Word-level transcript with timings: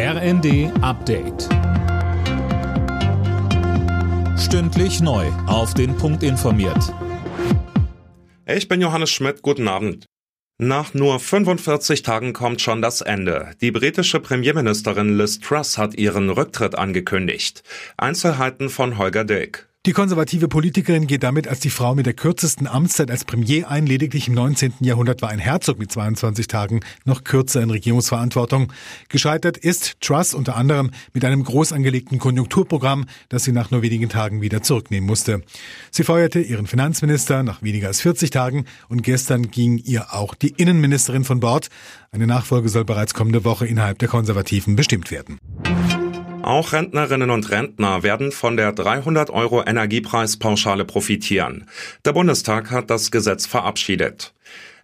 RND 0.00 0.70
Update. 0.80 1.48
Stündlich 4.38 5.00
neu. 5.00 5.26
Auf 5.48 5.74
den 5.74 5.96
Punkt 5.96 6.22
informiert. 6.22 6.94
Ich 8.46 8.68
bin 8.68 8.80
Johannes 8.80 9.10
Schmidt. 9.10 9.42
Guten 9.42 9.66
Abend. 9.66 10.06
Nach 10.56 10.94
nur 10.94 11.18
45 11.18 12.02
Tagen 12.02 12.32
kommt 12.32 12.60
schon 12.60 12.80
das 12.80 13.00
Ende. 13.00 13.50
Die 13.60 13.72
britische 13.72 14.20
Premierministerin 14.20 15.18
Liz 15.18 15.40
Truss 15.40 15.78
hat 15.78 15.96
ihren 15.96 16.30
Rücktritt 16.30 16.76
angekündigt. 16.76 17.64
Einzelheiten 17.96 18.68
von 18.68 18.98
Holger 18.98 19.24
Dilk. 19.24 19.67
Die 19.88 19.94
konservative 19.94 20.48
Politikerin 20.48 21.06
geht 21.06 21.22
damit 21.22 21.48
als 21.48 21.60
die 21.60 21.70
Frau 21.70 21.94
mit 21.94 22.04
der 22.04 22.12
kürzesten 22.12 22.66
Amtszeit 22.66 23.10
als 23.10 23.24
Premier 23.24 23.70
ein. 23.70 23.86
Lediglich 23.86 24.28
im 24.28 24.34
19. 24.34 24.74
Jahrhundert 24.80 25.22
war 25.22 25.30
ein 25.30 25.38
Herzog 25.38 25.78
mit 25.78 25.90
22 25.90 26.46
Tagen 26.46 26.80
noch 27.06 27.24
kürzer 27.24 27.62
in 27.62 27.70
Regierungsverantwortung. 27.70 28.70
Gescheitert 29.08 29.56
ist 29.56 29.98
Truss 30.02 30.34
unter 30.34 30.56
anderem 30.56 30.90
mit 31.14 31.24
einem 31.24 31.42
groß 31.42 31.72
angelegten 31.72 32.18
Konjunkturprogramm, 32.18 33.06
das 33.30 33.44
sie 33.44 33.52
nach 33.52 33.70
nur 33.70 33.80
wenigen 33.80 34.10
Tagen 34.10 34.42
wieder 34.42 34.62
zurücknehmen 34.62 35.06
musste. 35.06 35.40
Sie 35.90 36.04
feuerte 36.04 36.40
ihren 36.40 36.66
Finanzminister 36.66 37.42
nach 37.42 37.62
weniger 37.62 37.88
als 37.88 38.02
40 38.02 38.28
Tagen 38.28 38.66
und 38.90 39.02
gestern 39.02 39.50
ging 39.50 39.78
ihr 39.78 40.12
auch 40.12 40.34
die 40.34 40.50
Innenministerin 40.50 41.24
von 41.24 41.40
Bord. 41.40 41.68
Eine 42.12 42.26
Nachfolge 42.26 42.68
soll 42.68 42.84
bereits 42.84 43.14
kommende 43.14 43.42
Woche 43.42 43.66
innerhalb 43.66 43.98
der 44.00 44.08
Konservativen 44.08 44.76
bestimmt 44.76 45.10
werden. 45.10 45.38
Auch 46.42 46.72
Rentnerinnen 46.72 47.30
und 47.30 47.50
Rentner 47.50 48.02
werden 48.02 48.32
von 48.32 48.56
der 48.56 48.72
300 48.72 49.30
Euro 49.30 49.62
Energiepreispauschale 49.64 50.84
profitieren. 50.84 51.66
Der 52.04 52.12
Bundestag 52.12 52.70
hat 52.70 52.90
das 52.90 53.10
Gesetz 53.10 53.46
verabschiedet. 53.46 54.34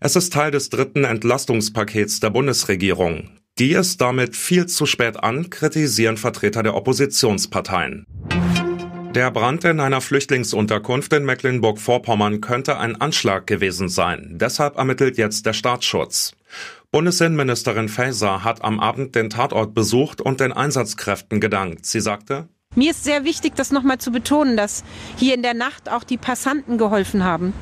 Es 0.00 0.16
ist 0.16 0.32
Teil 0.32 0.50
des 0.50 0.68
dritten 0.68 1.04
Entlastungspakets 1.04 2.20
der 2.20 2.30
Bundesregierung. 2.30 3.30
Die 3.58 3.72
ist 3.72 4.00
damit 4.00 4.34
viel 4.34 4.66
zu 4.66 4.84
spät 4.84 5.22
an, 5.22 5.48
kritisieren 5.48 6.16
Vertreter 6.16 6.62
der 6.62 6.74
Oppositionsparteien. 6.74 8.04
Der 9.14 9.30
Brand 9.30 9.64
in 9.64 9.78
einer 9.78 10.00
Flüchtlingsunterkunft 10.00 11.12
in 11.12 11.24
Mecklenburg-Vorpommern 11.24 12.40
könnte 12.40 12.78
ein 12.78 13.00
Anschlag 13.00 13.46
gewesen 13.46 13.88
sein. 13.88 14.32
Deshalb 14.32 14.76
ermittelt 14.76 15.18
jetzt 15.18 15.46
der 15.46 15.52
Staatsschutz. 15.52 16.32
Bundesinnenministerin 16.94 17.88
Faeser 17.88 18.44
hat 18.44 18.62
am 18.62 18.78
Abend 18.78 19.16
den 19.16 19.28
Tatort 19.28 19.74
besucht 19.74 20.20
und 20.20 20.38
den 20.38 20.52
Einsatzkräften 20.52 21.40
gedankt. 21.40 21.86
Sie 21.86 21.98
sagte, 21.98 22.46
mir 22.76 22.92
ist 22.92 23.02
sehr 23.02 23.24
wichtig, 23.24 23.56
das 23.56 23.72
nochmal 23.72 23.98
zu 23.98 24.12
betonen, 24.12 24.56
dass 24.56 24.84
hier 25.16 25.34
in 25.34 25.42
der 25.42 25.54
Nacht 25.54 25.90
auch 25.90 26.04
die 26.04 26.18
Passanten 26.18 26.78
geholfen 26.78 27.24
haben. 27.24 27.52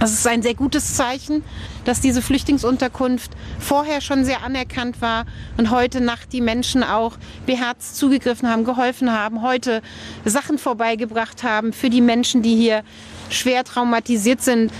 Das 0.00 0.14
ist 0.14 0.26
ein 0.26 0.40
sehr 0.40 0.54
gutes 0.54 0.94
Zeichen, 0.94 1.44
dass 1.84 2.00
diese 2.00 2.22
Flüchtlingsunterkunft 2.22 3.32
vorher 3.58 4.00
schon 4.00 4.24
sehr 4.24 4.42
anerkannt 4.42 5.02
war 5.02 5.26
und 5.58 5.70
heute 5.70 6.00
Nacht 6.00 6.32
die 6.32 6.40
Menschen 6.40 6.82
auch 6.82 7.18
beherzt 7.44 7.98
zugegriffen 7.98 8.48
haben, 8.48 8.64
geholfen 8.64 9.12
haben, 9.12 9.42
heute 9.42 9.82
Sachen 10.24 10.56
vorbeigebracht 10.56 11.42
haben 11.42 11.74
für 11.74 11.90
die 11.90 12.00
Menschen, 12.00 12.40
die 12.40 12.56
hier 12.56 12.84
schwer 13.28 13.64
traumatisiert 13.64 14.40
sind. 14.40 14.72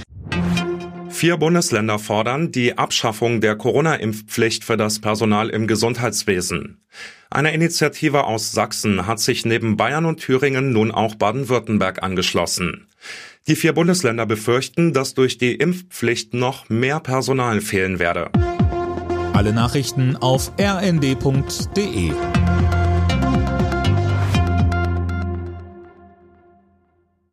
Vier 1.18 1.36
Bundesländer 1.36 1.98
fordern 1.98 2.52
die 2.52 2.78
Abschaffung 2.78 3.40
der 3.40 3.56
Corona-Impfpflicht 3.56 4.62
für 4.62 4.76
das 4.76 5.00
Personal 5.00 5.48
im 5.48 5.66
Gesundheitswesen. 5.66 6.80
Eine 7.28 7.52
Initiative 7.52 8.22
aus 8.22 8.52
Sachsen 8.52 9.04
hat 9.08 9.18
sich 9.18 9.44
neben 9.44 9.76
Bayern 9.76 10.04
und 10.04 10.20
Thüringen 10.20 10.72
nun 10.72 10.92
auch 10.92 11.16
Baden-Württemberg 11.16 12.04
angeschlossen. 12.04 12.86
Die 13.48 13.56
vier 13.56 13.72
Bundesländer 13.72 14.26
befürchten, 14.26 14.92
dass 14.92 15.14
durch 15.14 15.38
die 15.38 15.56
Impfpflicht 15.56 16.34
noch 16.34 16.68
mehr 16.68 17.00
Personal 17.00 17.60
fehlen 17.62 17.98
werde. 17.98 18.30
Alle 19.32 19.52
Nachrichten 19.52 20.14
auf 20.14 20.52
rnd.de 20.56 22.12